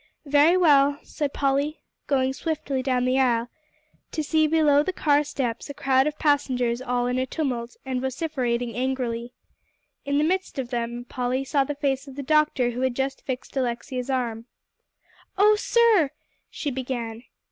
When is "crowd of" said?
5.75-6.17